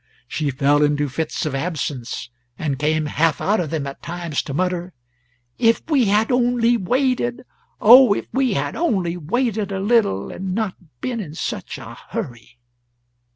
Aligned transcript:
She 0.27 0.49
fell 0.49 0.81
into 0.81 1.07
fits 1.07 1.45
of 1.45 1.53
absence; 1.53 2.31
and 2.57 2.79
came 2.79 3.05
half 3.05 3.39
out 3.39 3.59
of 3.59 3.69
them 3.69 3.85
at 3.85 4.01
times 4.01 4.41
to 4.41 4.51
mutter 4.51 4.93
"If 5.59 5.87
we 5.91 6.05
had 6.05 6.31
only 6.31 6.75
waited! 6.75 7.43
oh, 7.79 8.11
if 8.15 8.25
we 8.33 8.53
had 8.55 8.75
only 8.75 9.15
waited 9.15 9.71
a 9.71 9.79
little, 9.79 10.31
and 10.31 10.55
not 10.55 10.73
been 11.01 11.19
in 11.19 11.35
such 11.35 11.77
a 11.77 11.95
hurry!" 12.09 12.57